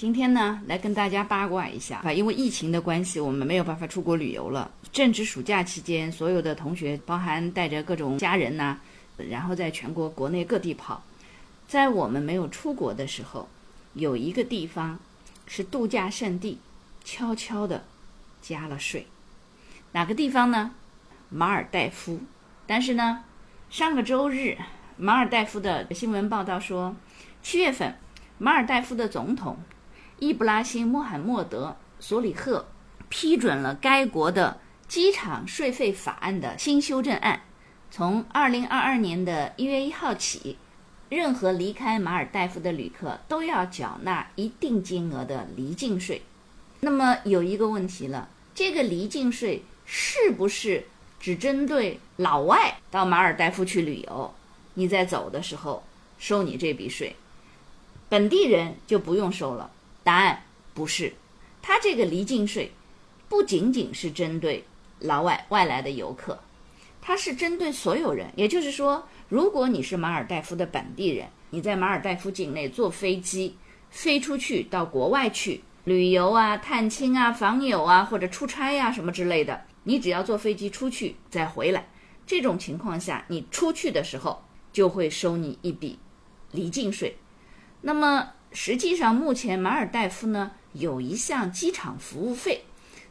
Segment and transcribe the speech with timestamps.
[0.00, 4.70] 今天呢，来跟大家八卦一下啊，因为疫情的关系，我们没有办法出国旅游了。
[4.90, 8.78] 正值暑假期间，所有的同学，包含带着各种家人呐，
[9.28, 11.02] 然后在全国国内各地跑。
[11.68, 13.46] 在我们没有出国的时候，
[13.92, 14.98] 有一个地方
[15.46, 16.58] 是度假胜地，
[17.04, 17.84] 悄悄的
[18.40, 19.06] 加了税。
[19.92, 20.70] 哪个地方呢？
[21.28, 22.18] 马尔代夫。
[22.66, 23.22] 但是呢，
[23.68, 24.56] 上个周日，
[24.96, 26.96] 马尔代夫的新闻报道说，
[27.42, 27.94] 七月份，
[28.38, 29.58] 马尔代夫的总统。
[30.20, 31.74] 伊布拉辛·穆罕默德·
[32.04, 32.66] 索里赫
[33.08, 37.40] 批准了该国的机场税费法案的新修正案，
[37.90, 40.58] 从2022年的1月1号起，
[41.08, 46.20] 任何离开马尔代夫的旅客都要缴纳一定金额的离境税。
[46.80, 50.84] 那么有一个问题了，这个离境税是不是
[51.18, 54.34] 只针对老外到马尔代夫去旅游？
[54.74, 55.82] 你在走的时候
[56.18, 57.16] 收你这笔税，
[58.10, 59.70] 本地人就不用收了？
[60.10, 60.42] 答案
[60.74, 61.12] 不是，
[61.62, 62.72] 它这个离境税
[63.28, 64.64] 不仅仅是针对
[64.98, 66.36] 老外外来的游客，
[67.00, 68.28] 它是针对所有人。
[68.34, 73.56] 也就是说，如果你是马尔代夫的本地人，你在马尔代夫境内坐飞机
[73.88, 81.88] 飞出去到国外去旅游啊、探亲啊、访友啊或者出差呀什么之类的，你只要坐飞机出去再回来，
[82.26, 86.00] 这种情况下，你出去的时候就会收你一笔
[86.50, 87.16] 离境税。
[87.82, 88.32] 那么。
[88.52, 92.64] 实际上，目前马尔代夫呢有一项机场服务费，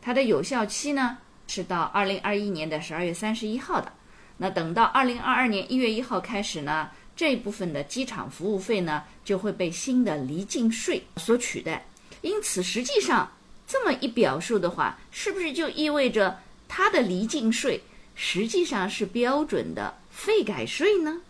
[0.00, 3.92] 它的有效期呢是到二零二一年的十二月三十一号的。
[4.38, 11.84] 那等到二零二二年一月一号开始呢，这部分的机场服务费呢就会被新的离境税所取代。
[12.22, 13.30] 因此，实际上
[13.66, 17.80] 这么一表述的话，是不是就意味着它的离境税
[18.14, 21.20] 实际上是标准的费改税呢？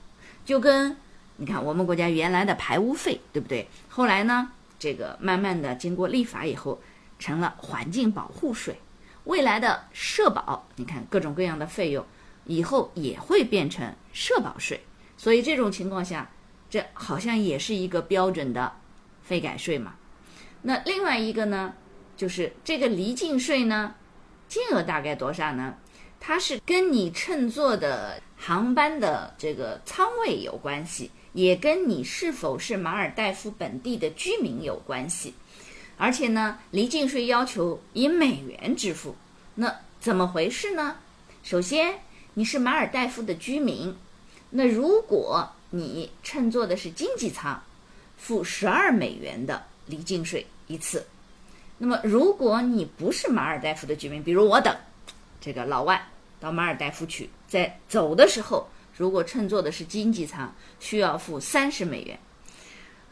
[0.44, 0.97] 就跟。
[1.39, 3.69] 你看，我们国家原来的排污费，对不对？
[3.89, 6.81] 后来呢，这个慢慢的经过立法以后，
[7.19, 8.79] 成了环境保护税。
[9.25, 12.05] 未来的社保，你看各种各样的费用，
[12.45, 14.81] 以后也会变成社保税。
[15.17, 16.31] 所以这种情况下，
[16.71, 18.73] 这好像也是一个标准的
[19.23, 19.95] 费改税嘛。
[20.63, 21.75] 那另外一个呢，
[22.17, 23.95] 就是这个离境税呢，
[24.49, 25.75] 金额大概多少呢？
[26.19, 31.11] 它是跟你乘坐的航班的这个舱位有关系。
[31.33, 35.35] 也跟你是否是马尔代夫本地的居民有关系，
[35.99, 39.15] 而且呢，离境税要求以美元支付，
[39.57, 40.97] 那怎么回事呢？
[41.43, 42.01] 首先，
[42.33, 43.95] 你是马尔代夫的居民，
[44.49, 47.63] 那如果你乘坐的是经济舱，
[48.17, 51.07] 付十二美元的离境税一次。
[51.77, 54.75] 那么，如果你不是马尔代夫的居民，比如我等，
[55.39, 56.09] 这个老外
[56.41, 58.69] 到马尔代夫去，在走的时候。
[58.99, 62.19] 如果乘坐的是经济舱，需要付三十美元。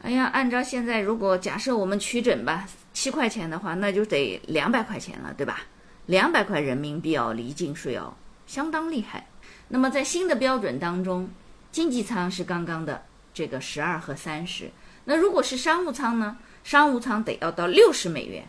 [0.00, 5.60] 哎呀，按照现在，如果假设我们取整吧，七块钱的话，那就得两百块钱了，对吧？
[6.06, 8.14] 两百块人民币哦，离境税哦，
[8.46, 9.26] 相当厉害。
[9.68, 11.28] 那么在新的标准当中，
[11.70, 13.02] 经济舱是刚刚的
[13.34, 14.70] 这个十二和三十。
[15.04, 16.38] 那如果是商务舱呢？
[16.62, 18.42] 商务舱得要到六十美元。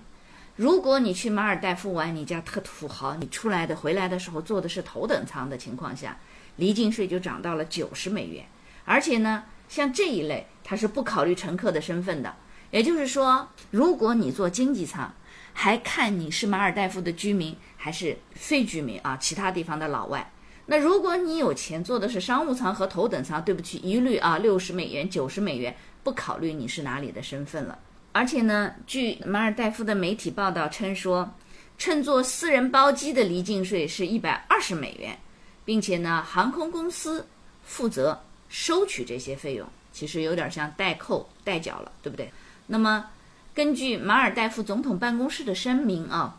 [0.55, 6.17] 如果你去马尔代夫玩，你家特土豪，你出来的回来的时候坐的是头等舱的情况下。
[6.57, 8.45] 离境税就涨到了九十美元，
[8.85, 12.33] 而且呢，像这一类它是不考虑乘客的身份的，
[12.71, 15.13] 也就是说，如果你坐经济舱，
[15.51, 20.31] 还看你是马尔代夫的居民还是非居民啊，其他地方的老外。
[20.67, 27.77] 那如果你有钱坐的是商务舱和头等舱，对不起，一律啊六十美元、九十美元，不考虑你是哪里的身份了。
[28.15, 31.29] 而且呢，据马尔代夫的媒体报道称说，
[31.77, 35.17] 乘坐私人包机的离境税是一百二十美元。
[35.65, 37.25] 并且呢，航空公司
[37.65, 42.31] 负责收取这些费用，其实有点像代扣代缴了，对不对？
[42.67, 43.03] 那么，
[43.51, 46.37] 根据马尔代夫总统办公室的声明啊，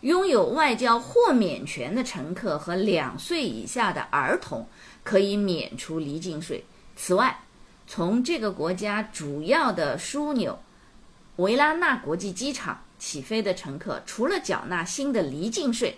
[0.00, 4.66] 拥有外交豁免权的乘客和两岁以下的儿童
[5.02, 6.64] 可以免除离境税。
[6.96, 7.38] 此外，
[7.86, 10.58] 从这个国家主要的枢纽
[11.36, 15.96] 维拉纳国际机场起飞的乘客，除了缴纳新的离境税。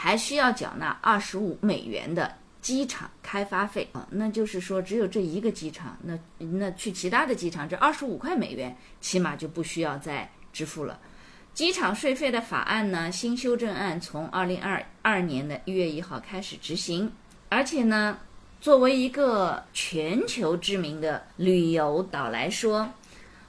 [0.00, 2.32] 还需要缴纳二十五美元的
[2.62, 11.00] 机场开发费啊，那就是说只有这一个机场，那那去其他的机场，这二十五块美元起码就不需要再支付了。
[11.52, 17.10] 机场税费的法案呢，新修正案从二零二二年的一月一号开始执行，
[17.48, 18.18] 而且呢，
[18.60, 22.88] 作为一个全球知名的旅游岛来说，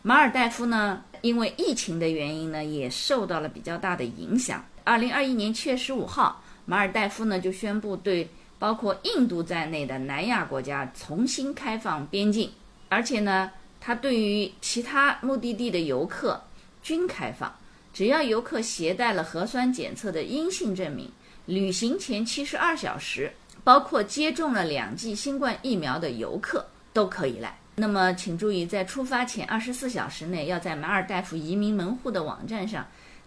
[0.01, 4.63] 马尔代夫呢，因为疫情的原因呢，也受到了比较大的影响。
[4.83, 8.27] 二零二一年七月十五号，马尔代夫呢就宣布对
[8.57, 12.51] 包括印度在内的南亚国家重新开放边境，
[12.89, 16.42] 而且呢，它对于其他目的地的游客
[16.81, 17.54] 均开放。
[17.94, 21.12] 只要游客携带了核酸检测的阴性证明，
[21.45, 23.33] 旅行前七十二小时，
[23.63, 27.59] 包括接种了两剂新冠疫苗的游客都可以来。
[27.80, 32.86] 那么，请注意，在出发前二十四小时内，要在马尔代夫移民门户的网站上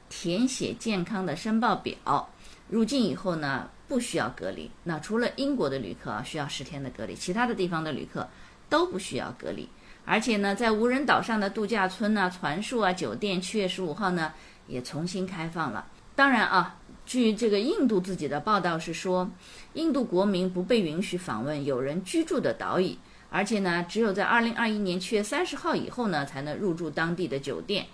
[0.08, 2.28] 填写健康的申报表。
[2.68, 4.70] 入境以后呢，不需要隔离。
[4.84, 8.28] 那除了英国的旅客啊，需要十天的隔离，其他的地方的旅客
[8.68, 9.68] 都不需要隔离。
[10.04, 14.32] 而且呢，在无人岛上的度假村啊、船宿啊、酒店，七月十五号呢。
[14.68, 15.84] 也重新开放了。
[16.14, 19.28] 当然啊，据这个印度自己的报道是说，
[19.74, 22.96] 印度国民不被允许访问有人居住的岛屿，
[23.32, 27.86] 而且呢，只有在二零二一年七月三十号以后呢，才能入住当地的酒店。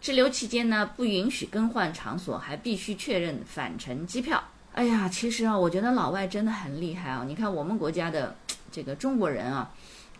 [0.00, 4.42] 滞留期间呢，不允许更换场所，还必须确认返程机票。
[4.72, 7.24] 哎呀，其实啊，我觉得老外真的很厉害啊！
[7.26, 8.34] 你看我们国家的
[8.72, 9.70] 这个中国人啊，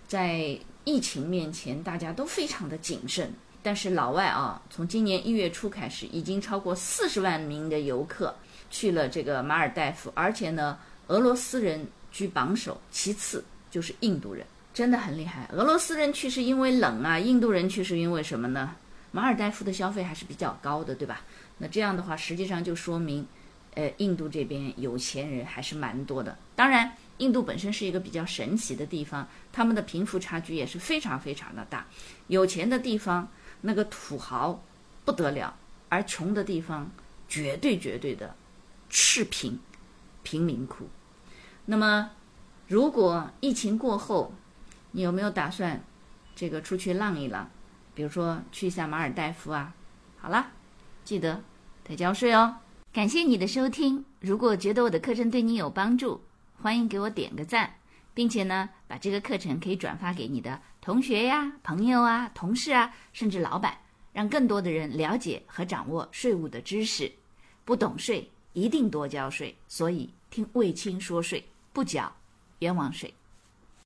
[0.06, 3.32] 在疫情面前，大家都非常的谨慎。
[3.62, 8.34] 但是老外啊，从今年一月初开始，已经超过四十万名的游客
[8.70, 10.78] 去了这个马尔代夫，而且呢，
[11.08, 14.46] 俄罗斯人居榜首，其次就是印度人，
[14.76, 15.49] 真的很厉害。
[15.52, 18.76] 俄罗斯人去是因为冷啊，印度人去是因为什么呢？
[19.11, 21.23] 马尔代夫的消费还是比较高的，对吧？
[21.56, 23.26] 那这样的话，实际上就说明，
[23.73, 26.37] 呃，印度这边有钱人还是蛮多的。
[26.55, 26.93] 当然。
[27.19, 31.87] 印度本身是一个比较神奇的地方，他们的贫富差距也是非常非常的大。
[32.26, 33.26] 有钱的地方
[33.62, 34.62] 那个土豪
[35.02, 35.56] 不得了，
[35.88, 36.90] 而穷的地方
[37.26, 38.37] 绝对绝对的
[38.90, 39.58] 赤贫，
[40.23, 40.87] 贫民窟。
[41.64, 42.11] 那么，
[42.69, 44.34] 如果疫情过后，
[44.96, 45.84] 你有没有打算
[46.34, 47.50] 这个出去浪一浪？
[47.94, 49.75] 比如说去一下马尔代夫啊？
[50.16, 50.46] 好了，
[51.04, 51.43] 记得
[51.84, 52.56] 得交税哦。
[52.94, 56.19] 感谢你的收听，如果觉得我的课程对你有帮助。
[56.62, 57.75] 欢迎给我点个赞，
[58.14, 63.76] 并且呢，把这个课程可以转发给你的同学呀、朋友啊、同事啊，甚至老板，
[64.14, 67.12] 让更多的人了解和掌握税务的知识。
[67.66, 69.54] 不懂税，一定多交税。
[69.69, 71.44] 所以听卫青说税，
[71.75, 72.10] 不缴
[72.60, 73.12] 冤枉税。